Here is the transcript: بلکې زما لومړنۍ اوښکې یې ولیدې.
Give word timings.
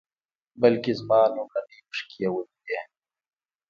بلکې 0.61 0.91
زما 0.99 1.21
لومړنۍ 1.35 1.79
اوښکې 1.85 2.17
یې 2.23 2.29
ولیدې. 2.33 2.79